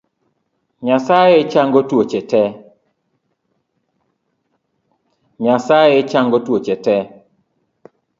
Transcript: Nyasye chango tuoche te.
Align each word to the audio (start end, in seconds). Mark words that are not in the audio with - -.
Nyasye 0.85 1.39
chango 6.13 6.37
tuoche 6.47 6.75
te. 6.87 6.91